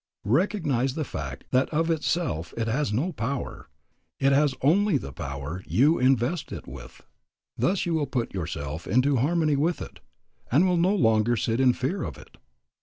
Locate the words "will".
7.93-8.07, 10.67-10.77